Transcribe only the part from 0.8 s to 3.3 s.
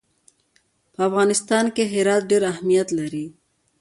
په افغانستان کې هرات ډېر اهمیت لري.